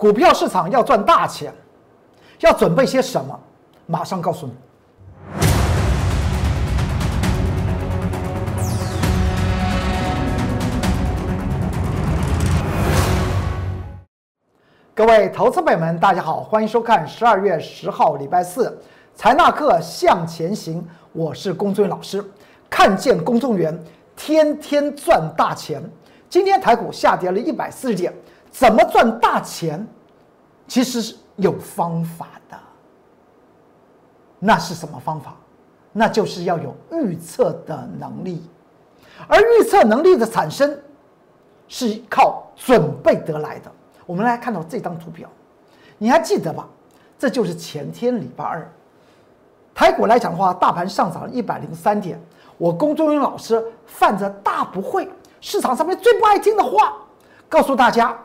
[0.00, 1.52] 股票市场要赚大钱，
[2.40, 3.38] 要准备些什么？
[3.84, 4.54] 马上告诉你。
[14.94, 18.80] 各位投资朋友们，大家好，欢迎收看十二月十号礼拜四
[19.14, 20.82] 财纳课向前行。
[21.12, 22.24] 我是龚尊老师，
[22.70, 23.78] 看见公众员
[24.16, 25.82] 天天赚大钱。
[26.30, 28.10] 今天台股下跌了一百四十点，
[28.50, 29.86] 怎么赚大钱？
[30.66, 32.58] 其实是有方法的。
[34.38, 35.34] 那是什么方法？
[35.92, 38.40] 那就是要有预测的能力，
[39.26, 40.78] 而预测能力的产生
[41.66, 43.72] 是靠准备得来的。
[44.06, 45.28] 我们来看到这张图表，
[45.98, 46.68] 你还记得吧？
[47.18, 48.72] 这就是前天礼拜二，
[49.74, 52.18] 台股来讲的话，大盘上涨了一百零三点。
[52.56, 56.96] 我龚忠云老师犯着大不会，市场上面最不爱听的话，
[57.48, 58.16] 告诉大家，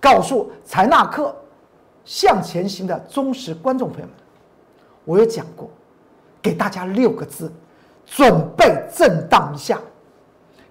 [0.00, 1.34] 告诉财纳克
[2.04, 4.14] 向前行的忠实观众朋友们，
[5.04, 5.68] 我有讲过，
[6.40, 7.52] 给大家六个字：
[8.04, 9.80] 准备震荡一下。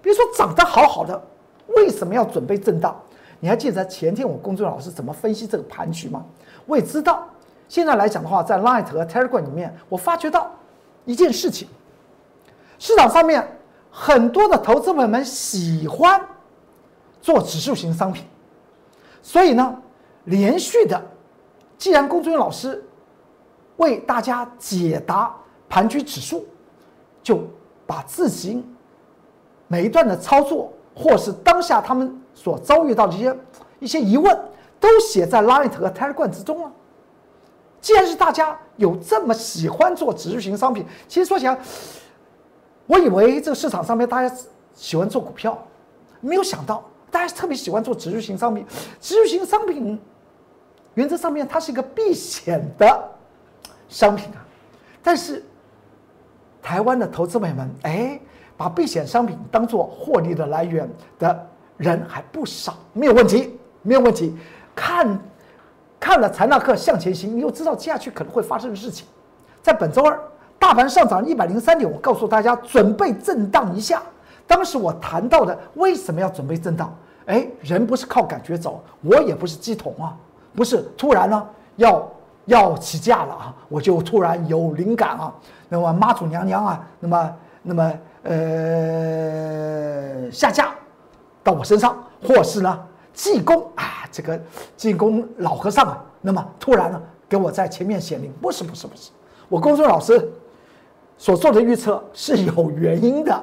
[0.00, 1.20] 比如说涨得好好的，
[1.76, 2.96] 为什么要准备震荡？
[3.38, 6.24] 你还记得前天我公众老师怎么分析这个盘局吗？
[6.64, 7.28] 我也知道，
[7.68, 10.50] 现在来讲的话，在 Light 和 Telegram 里面，我发觉到
[11.04, 11.68] 一件事情：
[12.78, 13.46] 市场上面
[13.90, 16.18] 很多的投资朋友们喜欢
[17.20, 18.24] 做指数型商品，
[19.26, 19.76] 所以呢，
[20.26, 21.04] 连续的，
[21.76, 22.80] 既然公众老师
[23.78, 25.34] 为大家解答
[25.68, 26.46] 盘局指数，
[27.24, 27.40] 就
[27.84, 28.64] 把自己
[29.66, 32.16] 每一段的操作，或是当下他们。
[32.38, 33.36] 所遭遇到的一些
[33.80, 34.38] 一些疑问，
[34.78, 36.70] 都写在 Light 和 Telegram 之中了。
[37.80, 41.58] 既然是大家有这么喜欢做指数型商品，其实说起来，
[42.86, 44.36] 我以为这个市场上面大家
[44.74, 45.56] 喜欢做股票，
[46.20, 46.84] 没有想到
[47.16, 48.62] 大家特别喜欢做指数型商品。
[49.00, 49.98] 指数型商品
[50.92, 53.08] 原则上面它是一个避险的
[53.88, 54.44] 商品啊，
[55.02, 55.42] 但是
[56.60, 58.20] 台湾的投资朋友们，哎，
[58.54, 60.86] 把避险商品当做获利的来源
[61.18, 61.46] 的。
[61.78, 64.34] 人还不少，没有问题，没有问题。
[64.74, 65.20] 看，
[66.00, 69.06] 看了财纳克向前行，你又知道接下去可能会发生的事情。
[69.60, 70.18] 在本周二，
[70.58, 74.02] 大盘上涨一百零三点，我告诉大家准备震荡一下。
[74.46, 76.96] 当时我谈到的为什么要准备震荡？
[77.26, 80.16] 哎，人不是靠感觉走，我也不是鸡桶啊，
[80.54, 82.08] 不是突然呢要
[82.46, 85.32] 要起价了啊，我就突然有灵感啊。
[85.68, 87.92] 那么妈祖娘娘啊，那么那么
[88.22, 88.32] 呃
[90.30, 90.72] 下架。
[91.42, 92.76] 到我身上，或是呢，
[93.14, 94.36] 济公啊，这个
[94.76, 99.12] 济公老和尚啊，那么突然呢，给我在前面显灵，不是不是不是，
[99.48, 100.28] 我公孙老师
[101.16, 103.40] 所做的预测是有原因的，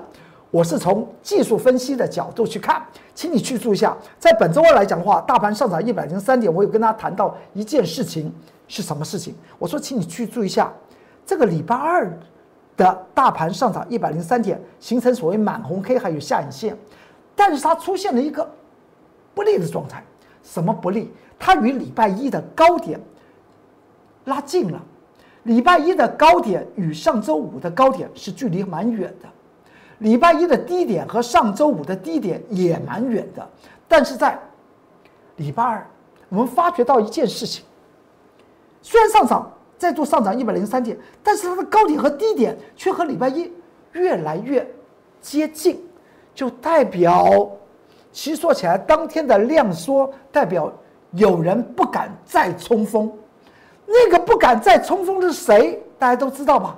[0.53, 2.79] 我是从技术分析的角度去看，
[3.15, 8.31] 请你去注意一下，在本周二来讲的话，大盘上涨一百零三点，我有跟他谈到一件事情
[8.67, 9.33] 是什么事情？
[9.57, 10.71] 我说，请你去注意一下，
[11.25, 12.07] 这个礼拜二
[12.77, 16.77] 的大盘上涨一百零三点，形成所谓满红 K 还有下影线。
[17.35, 18.47] 但是它出现了一个
[19.33, 20.03] 不利的状态，
[20.43, 21.11] 什么不利？
[21.39, 22.99] 它与礼拜一的高点
[24.25, 24.79] 拉近了，
[25.45, 29.27] 礼拜一的高点与上周五的高点是距离蛮远的，
[30.03, 33.49] 礼拜一的低点和上周五的低点也蛮远的。
[33.87, 34.37] 但是在
[35.37, 35.87] 礼拜二，
[36.27, 37.63] 我们发觉到一件事情：
[38.81, 43.49] 虽然上涨再度上涨一百零三点，但是它的高点和低点却和礼拜一
[43.93, 44.69] 越来越
[45.21, 45.81] 接近。
[46.35, 47.49] 就代表，
[48.11, 50.69] 其实说起来，当天的量缩代表
[51.11, 53.09] 有人不敢再冲锋，
[53.85, 55.81] 那个不敢再冲锋的是谁？
[55.97, 56.77] 大家都知道吧？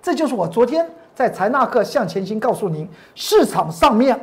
[0.00, 4.18] 这就是我昨天在财纳克向前行告诉您，市场上面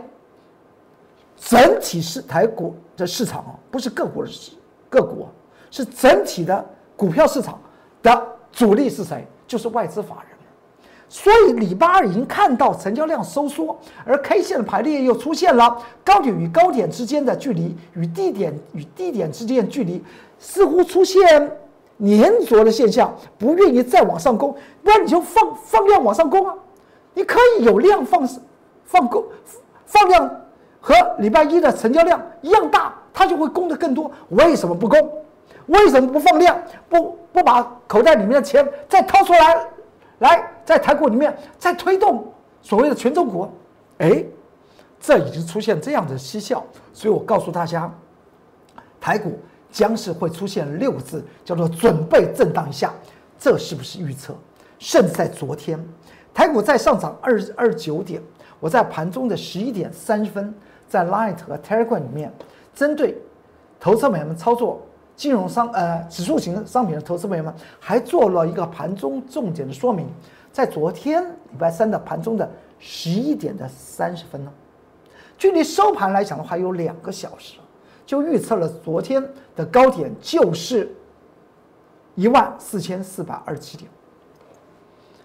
[1.38, 4.30] 整体是台股的市场啊，不是个股的
[4.90, 5.28] 个股，
[5.70, 6.64] 是整体的
[6.98, 7.60] 股票市场
[8.04, 9.26] 的主力是谁？
[9.48, 10.38] 就是外资法人。
[11.08, 20.02] 所以礼拜二已经看到成交量收缩，而 K 线的排列又出现了高点与高点之间的距离与低点与低点之间的距离
[20.40, 21.52] 似乎出现
[22.00, 26.56] 粘着的现象，不愿意再往上攻，不然你就放放量往上攻啊！
[27.14, 28.28] 你可以有量放
[28.84, 29.26] 放够
[29.86, 30.30] 放量
[30.80, 34.12] 和礼拜一的成交量一样大，它就会攻得更多。
[34.30, 35.12] 为什么不攻？
[35.68, 36.58] 为什么不放量？
[36.90, 39.68] 不不把口袋里面的钱再掏出来？
[40.20, 42.32] 来，在台股里面再推动
[42.62, 43.50] 所谓的权重股，
[43.98, 44.24] 哎，
[45.00, 47.92] 这已经出现这样的蹊跷，所以我告诉大家，
[49.00, 49.40] 台股
[49.72, 52.94] 将是会出现六个字，叫做准备震荡一下，
[53.40, 54.36] 这是不是预测？
[54.78, 55.84] 甚至在昨天，
[56.34, 58.22] 台股在上涨二二九点，
[58.60, 60.54] 我在盘中的十一点三十分，
[60.88, 62.32] 在 Light 和 Telegram 里面，
[62.74, 63.18] 针对
[63.80, 64.82] 投资朋友们操作
[65.16, 70.08] 金融商呃指数型商品的投资朋友们，还做了一个盘中重点的说明，
[70.52, 72.50] 在昨天礼拜三的盘中的
[72.80, 74.52] 十一点的三十分呢，
[75.38, 77.60] 距离收盘来讲的话有两个小时，
[78.06, 79.22] 就预测了昨天
[79.56, 80.90] 的高点就是
[82.16, 83.90] 一万四千四百二十七点，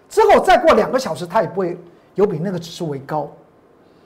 [0.08, 1.78] 之后再过两个小时，它也不会
[2.14, 3.30] 有比那个指数为高，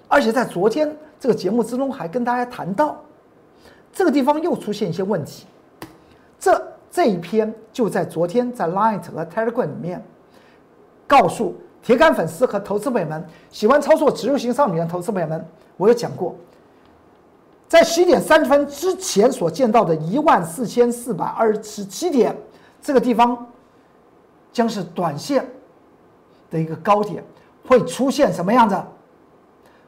[0.08, 2.96] 而且在昨天这个节目之中还跟大家谈到。
[3.92, 5.46] 这个地方又出现一些问题，
[6.38, 10.00] 这这一篇就在昨天在 Line 和 Telegram 里面
[11.08, 15.44] 告诉铁杆粉丝和投资朋友们，喜欢操作植入型商品的投资朋友们，
[15.76, 16.36] 我有讲过，
[17.66, 22.36] 在十一点三十分之前所见到的一万四千四百二十七点
[22.80, 23.44] 这个地方，
[24.52, 25.44] 将是短线
[26.50, 27.22] 的一个高点，
[27.68, 28.76] 会出现什么样子？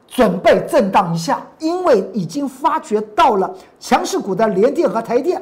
[0.05, 5.41] 准备震荡一下，因为已经发觉到了强势股的联电和台电，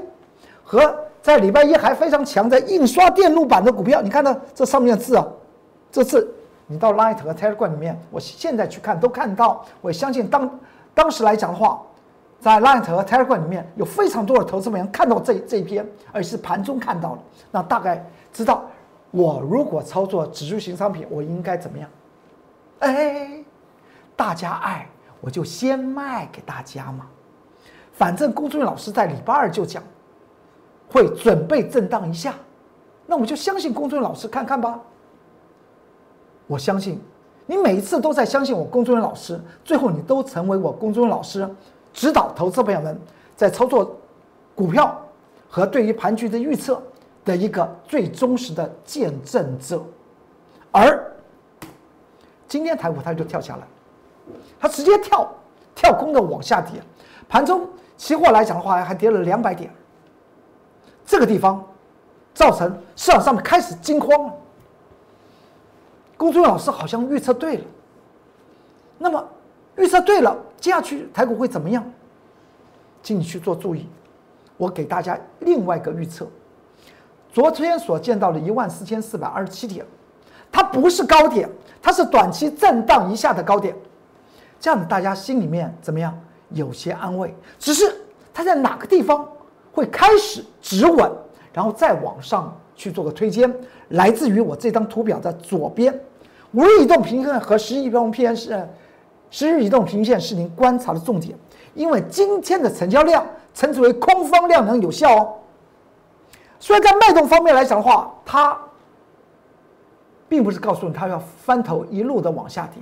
[0.64, 4.02] 和在礼拜一还非常强的印刷电路板的股票。
[4.02, 5.28] 你看到这上面的字啊，
[5.92, 6.34] 这次
[6.68, 9.66] 你到 Light 和 Telegram 里面，我现在去看都看到。
[9.82, 10.60] 我相信当
[10.94, 11.82] 当时来讲的话，
[12.40, 17.20] 在 Light 和 Telegram 里面有非常多的投资人看到这这一篇，而是盘中看到了，
[17.52, 18.64] 那大概知道
[19.12, 21.90] 我如果操作指数型商品，我应该怎么样？
[22.80, 23.44] 哎。
[24.14, 24.88] 大家爱
[25.20, 27.08] 我就先卖给大家嘛，
[27.92, 29.82] 反正龚俊老师在礼拜二就讲，
[30.92, 32.36] 会准备震荡一下，
[33.08, 34.80] 那我就相信龚俊老师看看吧。
[36.46, 37.02] 我相信
[37.48, 41.50] 你每一次都在相信我龚俊老师，最后你都成为我龚俊老师
[41.92, 43.00] 指导投资朋友们
[43.36, 43.98] 在操作
[44.54, 44.96] 股票
[45.50, 46.80] 和对于盘局的预测
[47.24, 49.84] 的一个最忠实的见证者。
[50.72, 51.12] 而
[52.48, 53.68] 今天台股它就跳下来。
[54.60, 55.30] 它直接跳
[55.74, 56.82] 跳空的往下跌，
[57.28, 59.70] 盘中期货来讲的话还跌了两百点，
[61.06, 61.62] 这个地方
[62.34, 64.34] 造成市场上面开始惊慌了。
[66.16, 67.64] 龚忠老师好像预测对了，
[69.00, 69.28] 那么
[69.76, 71.84] 预测对了，接下去台股会怎么样？
[73.02, 73.90] 请你去做注意，
[74.56, 76.28] 我给大家另外一个预测，
[77.32, 79.86] 昨天所见到的一万四千四百二十七点，
[80.52, 81.50] 它不是高点，
[81.82, 83.74] 它是短期震荡一下的高点。
[84.60, 86.14] 这样子，大家心里面怎么样？
[86.50, 87.34] 有些安慰。
[87.58, 87.90] 只是
[88.34, 89.26] 它在哪个地方
[89.72, 91.10] 会开始止稳，
[91.54, 93.50] 然后再往上去做个推荐，
[93.90, 95.98] 来自于我这张图表的左边，
[96.52, 98.68] 五日移动平线和十日移动平线是
[99.30, 101.34] 十日移动平均线是您观察的重点，
[101.74, 105.34] 因为今天的成交量称之为空方量能有效哦。
[106.62, 108.58] 虽然在脉动方面来讲的话，它
[110.30, 112.82] 并不是告诉你它要翻头一路的往下跌。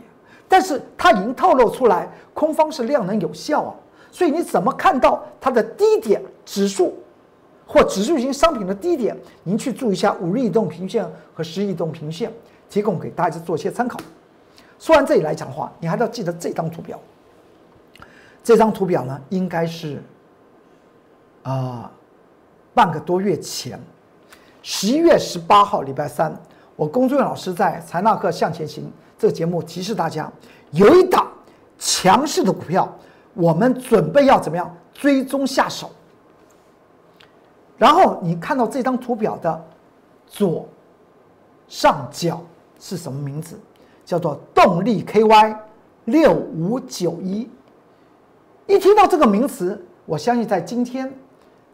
[0.50, 3.74] 但是它已经透露出来，空方是量能有效啊，
[4.12, 6.98] 所以你怎么看到它的低点指数
[7.66, 9.16] 或指数型商品的低点？
[9.44, 12.34] 您去注意一下五日移动平均线和十日移动平均线，
[12.70, 13.98] 提供给大家做一些参考。
[14.78, 17.00] 说完这里来讲的话，你还要记得这张图表。
[18.44, 20.02] 这张图表呢，应该是
[21.44, 21.92] 啊
[22.80, 23.78] 半个多月前，
[24.64, 26.34] 十一月十八号礼拜三，
[26.78, 28.90] 我龚俊老师在财纳克向前行。
[29.18, 30.32] 这个节目提示大家，
[30.72, 31.28] 有一档
[31.78, 32.90] 强势的股票，
[33.34, 35.92] 我们准备要怎么样追踪下手？
[37.78, 39.62] 然后你看到这张图表的
[40.26, 40.66] 左
[41.68, 42.42] 上角
[42.80, 43.60] 是什么名字？
[44.06, 45.58] 叫做动力 KY
[46.06, 47.50] 六五九一。
[48.68, 51.14] 一听到这个名词，我相信在今天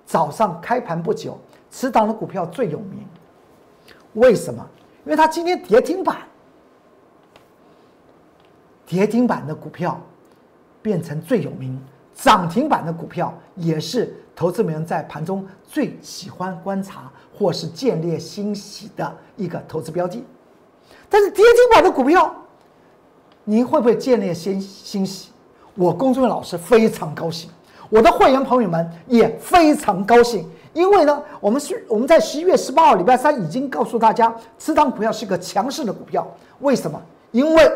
[0.06, 1.38] 早上开盘不久，
[1.70, 3.06] 此档的股票最有名。
[4.14, 4.66] 为什么？
[5.04, 6.18] 因为它今天跌停板。
[8.86, 10.00] 跌停板的股票
[10.82, 11.82] 变成最有名，
[12.14, 20.24] 涨停板的股票也是投资人在盘中最喜欢观察或是建立欣喜的一个投资标的。
[21.10, 22.32] 但是跌停板的股票，
[23.44, 25.32] 您会不会建立欣欣喜？
[25.74, 27.50] 我公众老师非常高兴，
[27.90, 36.28] 我的会员朋友们也非常高兴，因为呢，我们是我们在十一月十八号礼拜三已经告诉大家，此档股票是个强势的股票。
[36.60, 37.02] 为什么？
[37.32, 37.72] 因为。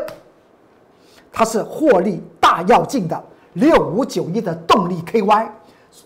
[1.32, 3.24] 它是获利大要进的
[3.54, 5.48] 六五九一的动力 KY，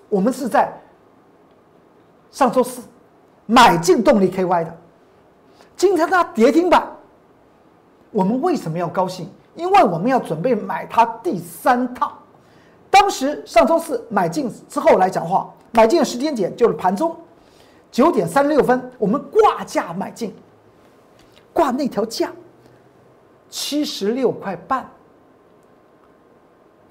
[0.10, 0.70] 我们是在
[2.30, 2.82] 上周四
[3.46, 4.78] 买进动力 KY 的，
[5.78, 6.86] 今天它跌停板，
[8.12, 9.30] 我们为什么要高兴？
[9.56, 12.12] 因为我们要准备买它第三趟。
[12.94, 17.18] 当时上周四买进之后来讲话，买进的时间点就是盘中
[17.92, 20.32] 九点三十六分，我们挂价买进，
[21.52, 22.32] 挂那条价
[23.50, 24.88] 七十六块半。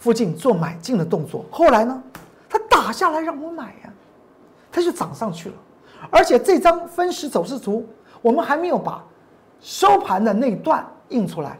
[0.01, 2.03] 附近做买进的动作，后来呢，
[2.49, 3.93] 他打下来让我买呀，
[4.73, 5.55] 它就涨上去了。
[6.11, 7.87] 而且这张分时走势图，
[8.21, 9.05] 我们还没有把
[9.61, 11.57] 收盘的那段印出来。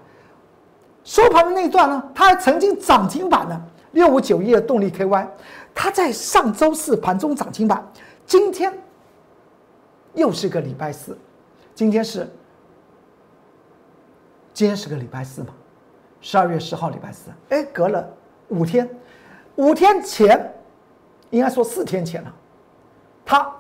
[1.05, 5.27] 收盘的那段呢，它还曾经涨停板呢，六五九一的动力 KY，
[5.75, 7.87] 它在上周四盘中涨停板，
[8.27, 8.73] 今天
[10.15, 11.17] 又是个礼拜四，
[11.75, 12.29] 今天是
[14.53, 15.49] 今天是个礼拜四嘛，
[16.21, 18.09] 十二月十号礼拜四，哎，隔了
[18.49, 18.89] 五天，
[19.57, 20.53] 五天前，
[21.31, 22.35] 应该说四天前了，
[23.25, 23.51] 它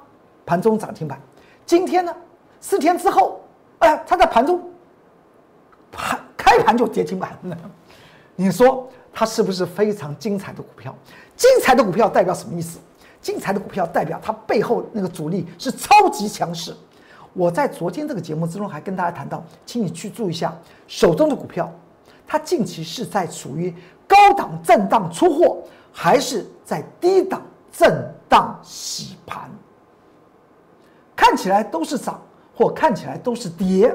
[0.45, 1.21] 盘中涨停板，
[1.65, 2.15] 今天呢，
[2.61, 3.41] 四天之后，
[3.79, 4.61] 哎，它在盘中
[5.91, 6.19] 盘。
[6.45, 7.57] 开盘就跌停板了，
[8.37, 10.95] 你说它是不是非常精彩的股票？
[11.37, 12.79] 精彩的股票代表什么意思？
[13.21, 16.75] 精彩的股票代表它背后那个主力是超级强势。
[17.33, 21.73] 我在昨天这个节目之中还跟大家谈到，请你去注意一下手中的股票，
[22.27, 23.75] 它近期是在处于
[24.07, 25.59] 高档震荡出货，
[25.93, 29.51] 还是在低档震荡洗盘？
[31.15, 32.21] 看起来都是涨，
[32.55, 33.95] 或看起来都是跌。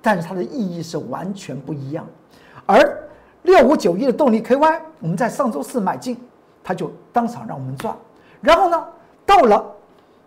[0.00, 2.06] 但是它的意义是完全不一样，
[2.64, 3.07] 而
[3.48, 6.20] 六五九一的动力 KY，我们在上周四买进，
[6.62, 7.96] 它就当场让我们赚。
[8.42, 8.86] 然后呢，
[9.24, 9.64] 到了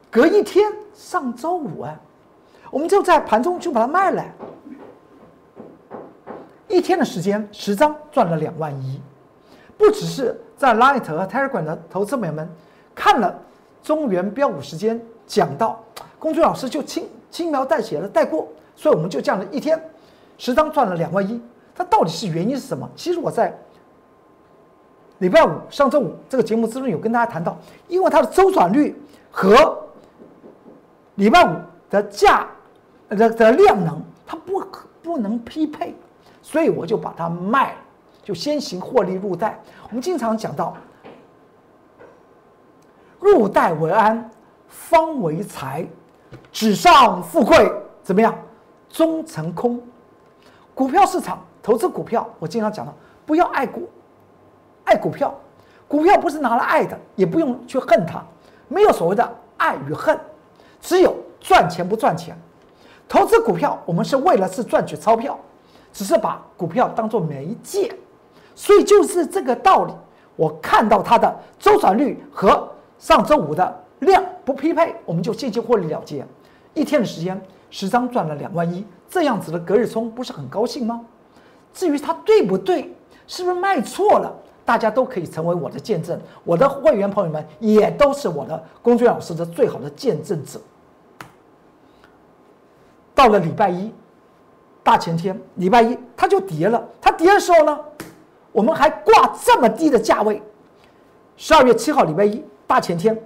[0.09, 1.95] 隔一天，上周五啊，
[2.71, 4.25] 我们就在盘中就把它卖了。
[6.67, 8.99] 一天的时间，十张赚了两万一。
[9.77, 12.49] 不只是在 Light 和 Telegram 的投资朋友们
[12.95, 13.35] 看了
[13.83, 15.79] 中原标股时间讲到，
[16.17, 18.47] 公孙老师就轻轻描淡写的带过。
[18.75, 19.79] 所以我们就这样的一天，
[20.39, 21.39] 十张赚了两万一。
[21.75, 22.89] 它到底是原因是什么？
[22.95, 23.57] 其实我在
[25.19, 28.99] 礼拜五、上周五这个节目之中有跟大家谈到，因为它的周转率
[29.29, 29.77] 和
[31.15, 31.55] 礼拜五
[31.89, 32.47] 的价
[33.09, 35.95] 的的量能它不可不能匹配，
[36.41, 37.77] 所以我就把它卖了，
[38.23, 39.59] 就先行获利入袋。
[39.89, 40.75] 我们经常讲到，
[43.19, 44.29] 入袋为安，
[44.67, 45.85] 方为财，
[46.51, 48.33] 纸上富贵怎么样？
[48.89, 49.81] 终成空，
[50.73, 52.93] 股票市场投资股票，我经常讲到，
[53.25, 53.87] 不要爱股，
[54.83, 55.33] 爱股票，
[55.87, 58.23] 股票不是拿来爱的，也不用去恨它，
[58.67, 60.19] 没有所谓的爱与恨，
[60.81, 62.35] 只有赚钱不赚钱。
[63.07, 65.37] 投资股票，我们是为了是赚取钞票，
[65.93, 67.93] 只是把股票当做媒介，
[68.55, 69.93] 所以就是这个道理。
[70.35, 76.25] 我看到它的周转率和上周五的量不匹配，我们就进行获利了结，
[76.73, 77.39] 一天的时间。
[77.73, 80.99] 十张赚了两万一，这样子的隔日冲不是很高兴吗？
[81.73, 82.93] 至于它对不对，
[83.27, 84.33] 是不是卖错了，
[84.65, 86.19] 大家都可以成为我的见证。
[86.43, 90.59] 我的会员朋友们也都是我的龚俊老师的最好的见证者。
[93.13, 93.93] 到了礼拜一，
[94.83, 96.83] 大前天，礼拜一它就跌了。
[96.99, 97.79] 它跌的时候呢，
[98.51, 100.41] 我们还挂这么低的价位。
[101.37, 103.17] 十二月七号礼拜一大前天，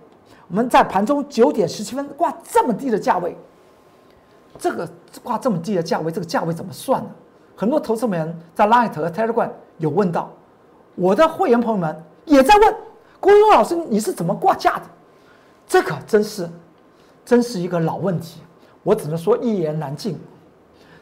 [0.47, 3.35] 我们在盘中九点十七分挂这么低的价位。
[4.57, 4.89] 这个
[5.23, 7.09] 挂这么低的价位，这个价位怎么算呢？
[7.55, 10.29] 很多投资人在 Light 和 Telegram 有问到，
[10.95, 12.75] 我的会员朋友们也在问，
[13.19, 14.83] 郭勇老师你是怎么挂价的？
[15.67, 16.49] 这可真是，
[17.25, 18.41] 真是一个老问题。
[18.83, 20.19] 我只能说一言难尽。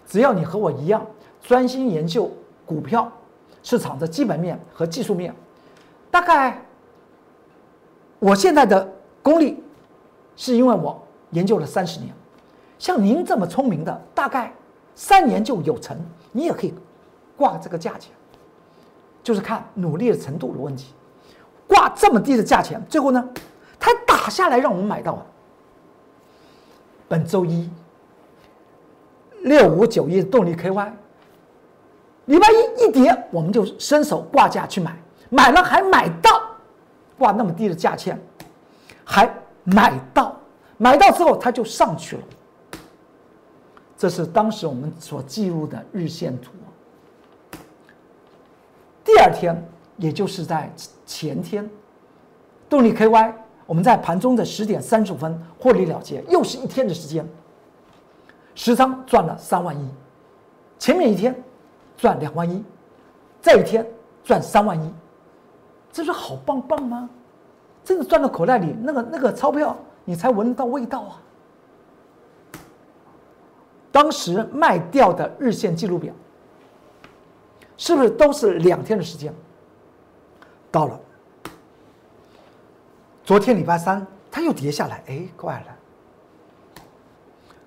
[0.07, 1.05] 只要你和我一样
[1.41, 2.31] 专心研究
[2.65, 3.11] 股票
[3.61, 5.33] 市场的基本面和技术面，
[6.11, 6.61] 大概
[8.19, 8.87] 我现在的
[9.21, 9.61] 功力，
[10.35, 12.13] 是因为我研究了三十年。
[12.79, 14.53] 像您这么聪明的，大概
[14.95, 15.97] 三年就有成，
[16.31, 16.73] 你也可以
[17.35, 18.11] 挂这个价钱，
[19.23, 20.93] 就是看努力的程度的问题。
[21.67, 23.29] 挂这么低的价钱，最后呢，
[23.79, 25.25] 它打下来让我们买到。
[27.07, 27.69] 本周一
[29.41, 30.91] 六五九一动力 KY，
[32.25, 34.95] 礼拜一一跌，我们就伸手挂价去买，
[35.29, 36.29] 买了还买到，
[37.17, 38.19] 挂那么低的价钱，
[39.03, 39.31] 还
[39.63, 40.35] 买到，
[40.77, 42.23] 买到之后它就上去了。
[44.03, 46.51] 这是当时我们所记录的日线图。
[49.01, 49.55] 第二天，
[49.95, 50.69] 也就是在
[51.05, 51.69] 前天，
[52.67, 53.33] 动力 KY，
[53.65, 57.25] 我们在盘中的十点三十五分获利了结，又是一天的时间，
[58.55, 59.89] 十仓赚了三万一。
[60.77, 61.33] 前面一天
[61.95, 62.61] 赚两万一，
[63.41, 63.87] 这一天
[64.21, 64.93] 赚三万一，
[65.93, 67.09] 这是好棒棒吗？
[67.85, 71.21] 真的赚到口袋里，那个那个钞票，你才闻得到味道啊！
[73.93, 76.11] 当时卖掉的日线记录表，
[77.77, 79.31] 是不是都是两天的时间？
[80.71, 80.99] 到了
[83.23, 86.83] 昨天礼拜三，它又跌下来，哎，怪了，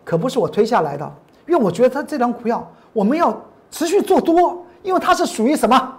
[0.04, 1.14] 可不是我推下来的，
[1.46, 3.40] 因为我觉得它这张股票我们要
[3.70, 5.96] 持续做多，因为它是属于什么？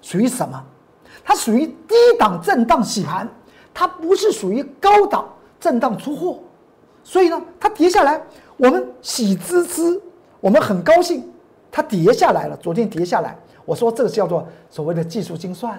[0.00, 0.64] 属于什么？
[1.22, 3.28] 它属于低档震荡洗盘，
[3.74, 5.28] 它不是属于高档
[5.60, 6.38] 震荡出货，
[7.04, 8.22] 所以呢，它跌下来，
[8.56, 10.00] 我们喜滋滋，
[10.40, 11.28] 我们很高兴，
[11.70, 12.56] 它跌下来了。
[12.56, 15.78] 昨天跌下来，我说这个叫做所谓的技术精算。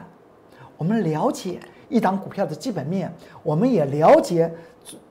[0.77, 4.51] 我们了解一档股票的基本面，我们也了解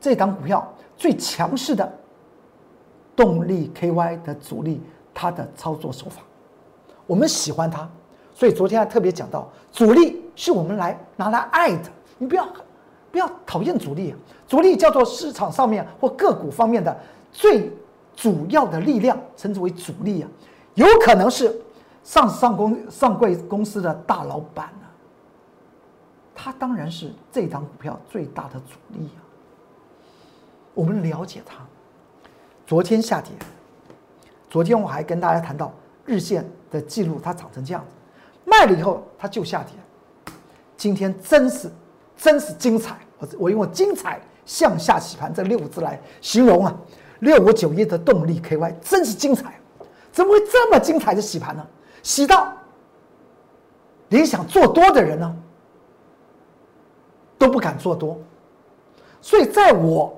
[0.01, 1.93] 这档股票最强势的
[3.17, 4.81] 动力 KY 的主力，
[5.13, 6.23] 它的操作手法，
[7.07, 7.89] 我们喜欢它。
[8.33, 12.47] 所以昨天还特别讲到，主力是我们来拿来爱的，你不要
[13.11, 14.15] 不要讨厌主力，
[14.47, 16.97] 主力叫做市场上面或个股方面的
[17.37, 17.71] 最
[18.15, 20.29] 主要的力量，称之为主力啊，
[20.73, 21.55] 有可能是
[22.03, 24.87] 上上公上柜公司的大老板呢，
[26.35, 29.21] 他当然是这张股票最大的主力啊。
[30.73, 31.59] 我们了解它，
[32.67, 33.31] 昨天下跌，
[34.49, 35.71] 昨天我还跟大家谈到
[36.07, 37.95] 日线的记录，它长成这样子。
[38.47, 40.35] 卖了以后，它就下跌。
[40.75, 41.71] 今天真是，
[42.17, 42.97] 真是精彩！
[43.19, 46.75] 我我用“精彩向下洗盘”这六个字来形容啊。
[47.21, 49.59] 六五九一的动力 KY 真是精彩，
[50.13, 51.67] 怎么会这么精彩的洗盘呢？
[52.03, 52.53] 洗到
[54.09, 55.37] 连想做多的人呢
[57.39, 58.19] 都不敢做多。
[59.21, 60.17] 所以在我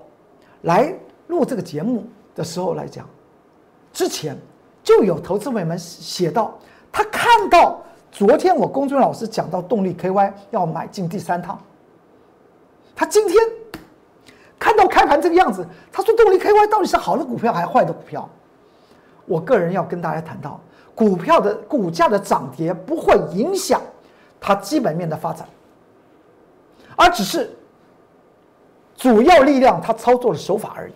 [0.63, 0.95] 来
[1.29, 3.09] 录这个节目的时候来讲，
[3.93, 4.39] 之前
[4.83, 6.59] 就有投资委们写到，
[6.91, 7.83] 他看到。
[8.11, 11.63] 昨天我公孙老师讲到动力 KY 要买进第三趟，
[12.97, 13.37] 他今天
[14.59, 18.29] 看到开盘这个样子，他说动力 KY 到底是好的股票还是坏的股票？
[19.25, 20.61] 我个人要跟大家谈到，
[20.95, 23.81] 股票的股价的涨跌不会影响
[24.41, 25.47] 它基本面的发展，
[26.97, 27.55] 而只是
[28.97, 30.93] 主要力量它操作的手法而已。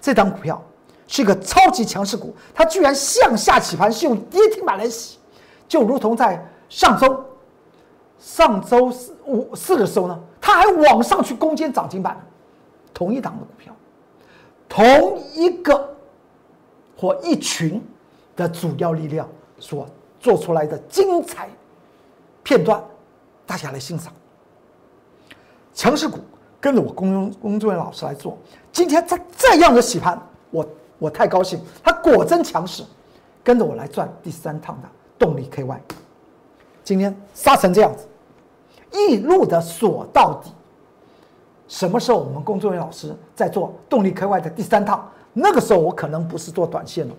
[0.00, 0.62] 这张股票
[1.08, 5.18] 是一个超级强势股，它居然向下起盘是用跌停板来洗。
[5.68, 7.24] 就如同在上周、
[8.18, 12.16] 上周四五四的时候呢，它还往上去攻坚涨停板，
[12.96, 13.76] 同一档的股票，
[14.66, 15.94] 同一个
[16.96, 17.86] 或一群
[18.34, 19.28] 的主要力量
[19.58, 19.86] 所
[20.18, 21.50] 做出来的精彩
[22.42, 22.82] 片段，
[23.44, 24.10] 大家来欣赏。
[25.74, 26.20] 强势股
[26.58, 28.38] 跟着我工工作人员老师来做，
[28.72, 30.18] 今天在这样的洗盘，
[30.50, 30.66] 我
[30.98, 32.82] 我太高兴，它果真强势，
[33.44, 34.88] 跟着我来赚第三趟的。
[35.18, 35.78] 动力 KY，
[36.82, 38.06] 今天杀成这样子，
[38.90, 40.50] 一路的锁到底。
[41.68, 45.10] 什么时候我们工作人员老师在做动力 KY 的第三趟？
[45.32, 47.14] 那个时候我可能不是做短线了，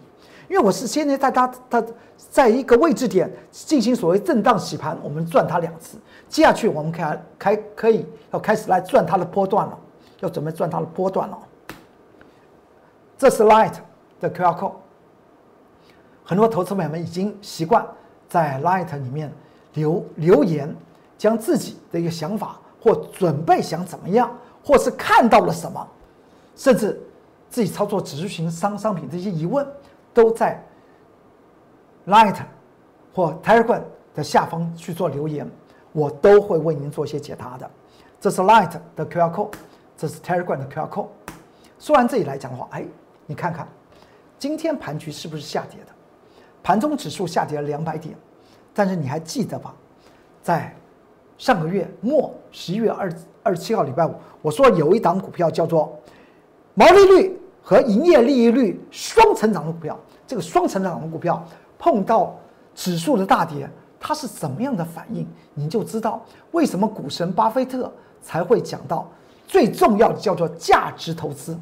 [0.48, 1.84] 因为我是现在在它它
[2.18, 5.98] 在一个位置点进行所谓震荡洗盘，我们赚它两次。
[6.28, 9.78] 接下去我们开开可以要开始来赚它的波段了，
[10.22, 11.38] 要准备赚它的波段了。
[13.18, 13.74] 这是 Light
[14.20, 14.74] 的 QR code。
[16.24, 17.86] 很多投资者们已经习惯
[18.28, 19.32] 在 Light 里面
[19.74, 20.76] 留留言，
[21.18, 25.88] 将自己的一个想法或准备想怎么样，或是看到了什么，
[26.56, 27.02] 甚至
[27.50, 29.66] 自己操作指数型商商品这些疑问，
[30.14, 30.64] 都在
[32.08, 32.38] Light
[33.14, 33.82] 或 Telegram
[34.14, 35.50] 的下方去做留言，
[35.92, 37.70] 我都会为您做一些解答的。
[38.20, 39.54] 这是 Light 的 QR code，
[39.96, 41.08] 这是 Telegram 的 QR code。
[41.80, 42.86] 说完这里来讲的话，哎，
[43.26, 43.68] 你看看
[44.40, 45.92] 今天盘局是不是下跌的？
[46.64, 48.18] 盘中指数下跌了两百点，
[48.74, 49.74] 但是你还记得吧？
[50.42, 50.76] 在
[51.38, 53.12] 上个月末十一月二
[53.44, 55.98] 二十七号礼拜五，我说有一档股票叫做
[56.74, 59.98] 毛利率和营业利益率双成长的股票。
[60.26, 61.42] 这个双成长的股票
[61.80, 62.36] 碰到
[62.76, 63.70] 指数的大跌，
[64.00, 65.26] 它是怎么样的反应？
[65.54, 66.22] 你就知道
[66.52, 69.10] 为什么股神巴菲特才会讲到
[69.48, 71.58] 最重要的叫做价值投资。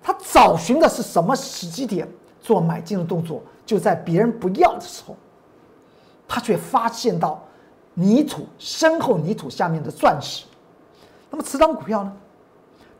[0.00, 2.08] 他找寻的是什么时机点
[2.40, 3.42] 做买进的动作？
[3.66, 5.14] 就在别人不要的时候，
[6.26, 7.40] 他却发现到
[7.94, 10.44] 泥土深厚泥土下面的钻石。
[11.30, 12.12] 那么，此档股票呢？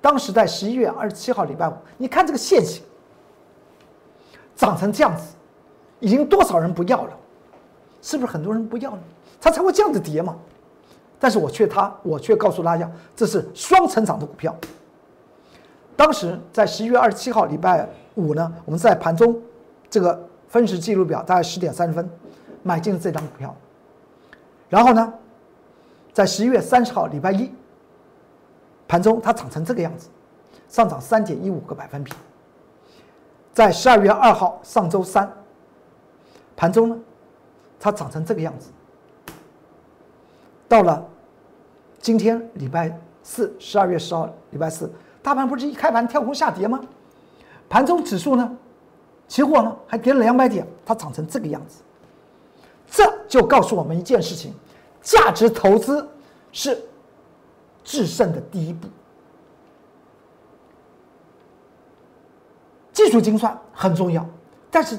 [0.00, 2.82] 当时在十一月二十七号礼拜五，你看这个线型
[4.56, 5.34] 涨成这样子，
[6.00, 7.16] 已经多少人不要了？
[8.00, 9.02] 是不是很多人不要呢？
[9.40, 10.36] 它才会这样子跌嘛？
[11.18, 14.56] 但是我却他，我却告诉大家，这是双成长的股票。
[15.96, 19.40] 当时在十一月二十七号礼拜五呢，我们在盘中
[19.90, 20.28] 这个。
[20.48, 22.06] 分时记录表大概十点三十分，
[22.62, 23.56] 买进了这张股票。
[24.72, 25.12] 然后呢，
[26.14, 27.52] 在十一月三十号礼拜一
[28.88, 30.08] 盘中，它涨成这个样子，
[30.66, 32.10] 上涨三点一五个百分比。
[33.52, 35.30] 在十二月二号上周三
[36.56, 36.98] 盘中呢，
[37.78, 38.70] 它涨成这个样子。
[40.66, 41.06] 到了
[42.00, 44.90] 今天礼拜四，十二月十号礼拜四，
[45.22, 46.80] 大盘不是一开盘跳空下跌吗？
[47.68, 48.56] 盘中指数呢？
[49.28, 51.82] 期货呢还跌了两百点，它涨成这个样子，
[52.94, 54.52] 这就告诉我们一件事情：
[55.00, 56.06] 价值投资
[56.52, 56.78] 是
[57.82, 58.86] 制胜的第一步。
[62.92, 64.28] 技术精算很重要，
[64.70, 64.98] 但是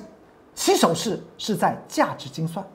[0.55, 2.65] 起手式是在价值精算。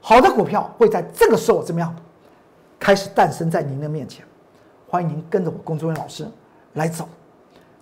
[0.00, 1.94] 好的股票会在这个时候怎么样
[2.78, 4.24] 开始诞生在您的面前？
[4.88, 6.26] 欢迎您跟着我，工作人员老师
[6.72, 7.06] 来走。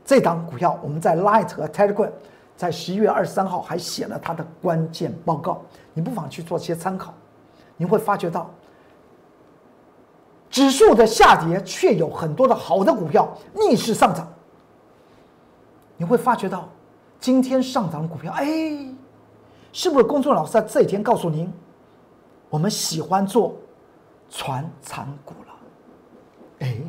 [0.04, 2.10] 这档股票我们在 Light 和 Telegram。
[2.56, 5.62] 在十一月二十三号还写了它的关键报告，
[5.92, 7.12] 你不妨去做些参考。
[7.76, 8.48] 你会发觉到，
[10.48, 14.32] 指数的下跌却有很多的好的股票逆势上涨。
[15.96, 16.68] 你会发觉到，
[17.18, 18.46] 今天上涨的股票，哎，
[19.72, 21.52] 是不是公众老师在这一天告诉您，
[22.48, 23.56] 我们喜欢做
[24.30, 25.52] 传产股了？
[26.60, 26.80] 哎，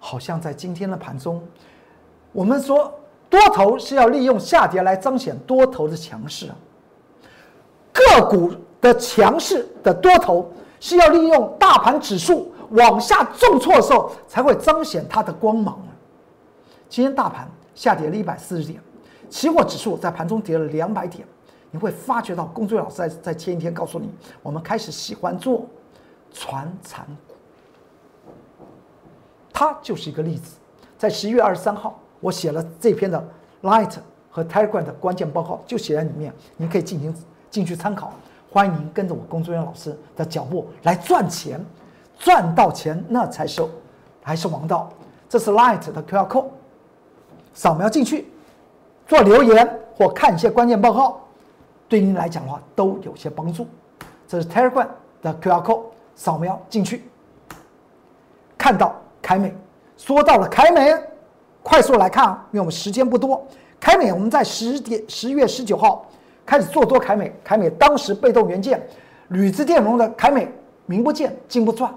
[0.00, 1.40] 好像在今天的盘中，
[2.32, 2.92] 我们说
[3.28, 6.56] 多头是要利用下跌来彰显多头的强势啊，
[7.92, 8.52] 个股。
[8.78, 15.80] 的强势的多头是要利用大盘指数往下重挫的时候才会彰显它的光芒
[16.88, 18.80] 今天大盘下跌了一百四十点，
[19.28, 21.26] 期货指数在盘中跌了两百点。
[21.72, 24.08] 你会发觉到，工作老师在在前一天告诉你，
[24.42, 25.66] 我们开始喜欢做
[26.30, 27.34] 传产股，
[29.52, 30.56] 它就是一个例子。
[30.96, 33.24] 在十一月二十三号，我写了这篇的
[33.62, 33.92] Light
[34.28, 37.14] 和 Telegram 的关键报告，就写在里面，你可以进行
[37.48, 38.12] 进去参考。
[38.50, 41.64] 欢迎您跟着我工作人员老师的脚步来赚钱，
[42.18, 43.62] 赚到钱那才是
[44.24, 44.90] 还是王道。
[45.28, 46.46] 这是 Light 的 QR code，
[47.54, 48.26] 扫描进去
[49.06, 51.20] 做留言或看一些关键报告，
[51.88, 53.68] 对您来讲的话都有些帮助。
[54.26, 54.88] 这是 Telegram
[55.22, 55.82] 的 QR code，
[56.16, 57.04] 扫描进去
[58.58, 59.54] 看到凯美，
[59.96, 60.92] 说到了凯美，
[61.66, 63.44] 快速来看啊，因为我们时间不多。
[63.80, 66.06] 凯美我们在十点十月十九号。
[66.46, 68.80] 开始做多凯美，凯美当时被动元件、
[69.30, 70.48] 铝制电容的凯美
[70.86, 71.92] 名不见经不传，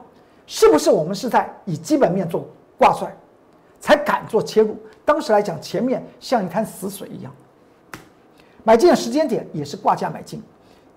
[0.47, 2.43] 是不是我们是在以基本面做
[2.75, 3.15] 挂帅，
[3.79, 4.75] 才敢做切入？
[5.05, 7.31] 当时来讲，前面像一滩死水一样。
[8.63, 10.41] 买进的时间点也是挂价买进，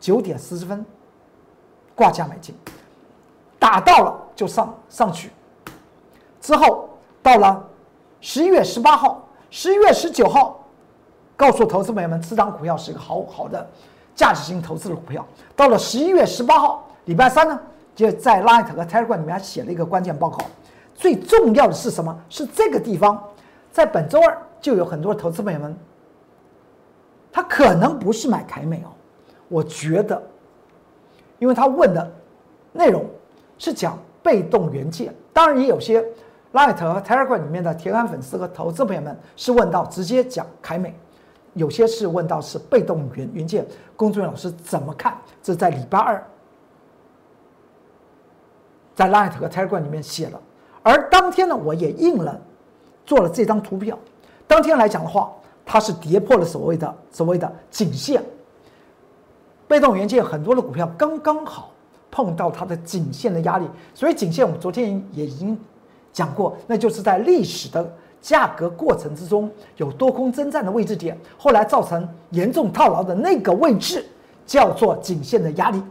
[0.01, 0.83] 九点四十分
[1.95, 2.55] 挂价买进，
[3.59, 5.31] 打到了就上上去，
[6.41, 6.89] 之后
[7.23, 7.63] 到了
[8.23, 10.59] 十一月十八号、十一月十九号。
[11.35, 13.69] 告诉投资朋友们，这档股票是一个好好的
[14.15, 15.27] 价值型投资的股票。
[15.57, 17.59] 到了十一月十八号，礼拜三呢，
[17.97, 20.39] 就在 Light 和 Telegram 里面写了一个关键报告。
[20.95, 22.17] 最重要的是什么？
[22.29, 23.21] 是这个地方，
[23.73, 25.77] 在本周二就有很多投资朋友们，
[27.33, 28.93] 他可能不是买凯美哦，
[29.49, 30.23] 我觉得，
[31.41, 32.13] 因为他问的
[32.71, 33.05] 内容
[33.59, 36.05] 是讲被动元件，当然也有些
[36.53, 40.95] Light 和 Telegram 里面的铁杆粉丝和投资朋友们是问到直接讲凯美。
[41.55, 45.15] 有些是问到是被动元元件，工作人员老师怎么看？
[45.43, 46.27] 这在礼拜二，
[48.95, 50.41] 在 Light 和 Telegram 里面写了，
[50.83, 52.41] 而当天呢，我也印了，
[53.05, 53.99] 做了这张图表。
[54.47, 55.31] 当天来讲的话，
[55.67, 58.25] 它是跌破了所谓的所谓的颈线，
[59.69, 61.71] 被动元件很多的股票刚刚好
[62.11, 65.59] 碰到它的颈线的压力，所以颈线我们昨天也已经
[66.13, 67.93] 讲过，那就是在历史的。
[68.23, 74.07] 价格过程之中有多空征战的位置点，后来造成严重套牢的那个位置
[74.47, 75.83] 叫做颈线的压力，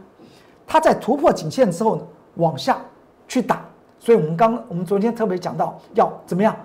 [0.66, 2.02] 它在突破颈线之后呢
[2.36, 2.80] 往下
[3.28, 3.62] 去打，
[4.00, 6.56] 所以我们刚我们昨天特别讲到要怎么样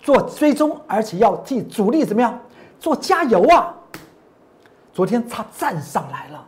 [0.00, 2.36] 做追踪，而且要替主力怎么样
[2.80, 3.72] 做加油啊！
[4.92, 6.44] 昨天它站上来了，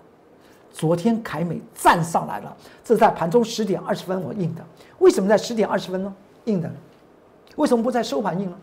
[0.72, 4.64] 昨天凯美站上来了，这是在盘中十点二十分我印的，
[4.98, 6.12] 为什么在十点二十分呢？
[6.48, 6.70] 印的。
[7.56, 8.56] 为什么不在收盘印呢？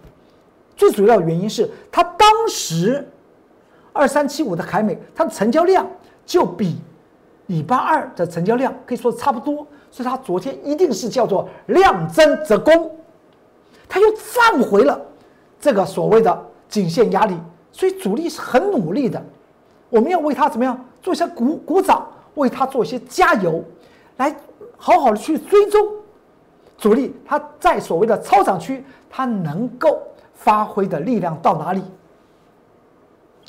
[0.75, 3.07] 最主要原因是它当时
[3.93, 5.87] 二三七五的凯美，它的成交量
[6.25, 6.77] 就比
[7.47, 12.91] 礼拜二的成交量可以说差不多，所以它昨天一定是叫做量增则攻，
[13.87, 14.99] 它又站回了
[15.59, 17.37] 这个所谓的颈线压力，
[17.71, 19.21] 所以主力是很努力的，
[19.89, 23.63] 我们要为它怎么样做一些鼓鼓掌，为它做一些加油，
[24.17, 24.35] 来
[24.75, 25.87] 好好的去追踪。
[26.77, 30.01] 主力它在所谓的超涨区，它能够
[30.33, 31.83] 发挥的力量到哪里？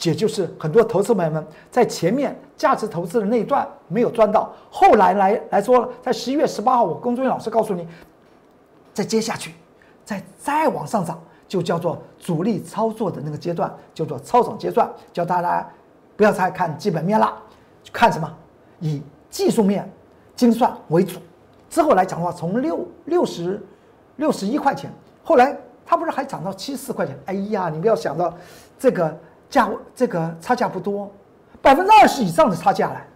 [0.03, 7.89] 也就是很多投资朋友们在前面价值投资的那一段没有赚到，后来来来说了，在十一月十八号，我工作人员老师告诉你，
[8.93, 9.55] 再接下去，
[10.05, 15.67] 再再往上涨，就叫做主力操作的那个阶段，叫做超涨阶段，叫大家
[16.15, 17.35] 不要再看基本面了，
[17.91, 18.31] 看什么？
[18.81, 19.91] 以技术面
[20.35, 21.19] 精算为主。
[21.69, 23.61] 之后来讲的话，从六六十
[24.17, 24.91] 六十一块钱，
[25.23, 27.19] 后来它不是还涨到七十四块钱？
[27.27, 28.33] 哎呀，你不要想到
[28.79, 29.19] 这个
[29.51, 31.11] 价这个差价不多，
[31.61, 33.07] 百分之二十以上的差价来。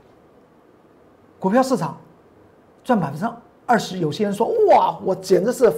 [1.39, 1.97] 股票市场
[2.85, 3.27] 赚百分之
[3.65, 5.73] 二十，有些人说哇，我简直是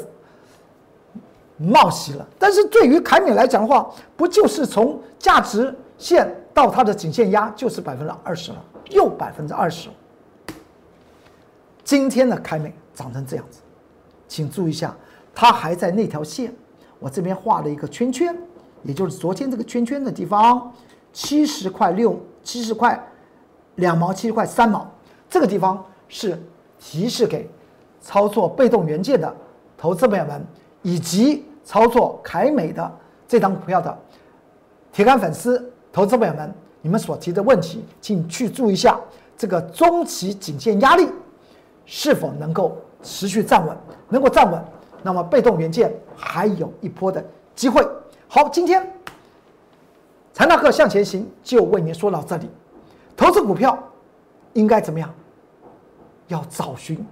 [1.57, 2.27] 冒喜了。
[2.39, 8.59] 但是对于凯美来讲的话，不就是从价值线到它的颈线压就是百分之二十了，
[8.91, 9.89] 又百分之二十。
[11.93, 13.61] 今天的凯美长成这样子，
[14.27, 14.97] 请注意一下，
[15.35, 16.51] 它还在那条线，
[16.99, 18.35] 我这边画了一个圈圈，
[18.83, 20.73] 也就是昨天这个圈圈的地方，
[21.13, 22.99] 七十块六，七十块
[23.75, 24.91] 两毛，七十块三毛，
[25.29, 26.43] 这个地方是
[26.79, 27.47] 提示给
[28.01, 29.31] 操作被动元件的
[29.77, 30.43] 投资朋友们，
[30.81, 32.91] 以及操作凯美的
[33.29, 33.99] 这张股票的
[34.91, 36.51] 铁杆粉丝投资朋友们，
[36.81, 38.99] 你们所提的问题，请去注意一下
[39.37, 41.07] 这个中期颈线压力。
[41.85, 43.77] 是否能够持续站稳？
[44.09, 44.63] 能够站稳，
[45.03, 47.87] 那么被动元件还有一波的机会。
[48.29, 48.87] 好，今天
[50.33, 52.51] 财纳克向前行就为您说到这里。
[53.17, 53.79] 投资股票
[54.55, 55.13] 应该怎么样？
[56.29, 57.05] 要找寻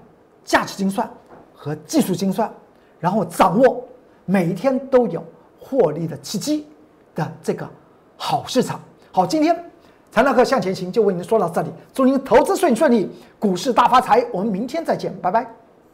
[0.44, 1.08] 价值精算
[1.54, 2.50] 和技术精算，
[2.98, 3.86] 然后掌握
[4.24, 5.22] 每一天都有
[5.58, 6.66] 获利的契机
[7.14, 7.68] 的这个
[8.16, 8.80] 好市场。
[9.12, 9.69] 好，今天。
[10.12, 14.24] 财纳克向前行就为您说到这里，祝您投资顺顺利，股市大发财。
[14.32, 15.46] 我们明天再见，拜拜。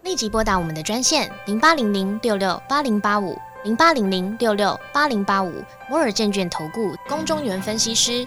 [0.04, 5.52] 立即拨打我们的专线零八零零六六八零八五零八零零六六八零八五
[5.90, 8.26] 摩尔证券投顾龚中原分析师。